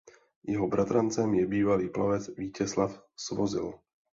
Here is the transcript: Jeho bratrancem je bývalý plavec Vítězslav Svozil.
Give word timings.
Jeho 0.43 0.67
bratrancem 0.67 1.33
je 1.33 1.47
bývalý 1.47 1.89
plavec 1.89 2.29
Vítězslav 2.37 3.03
Svozil. 3.15 3.73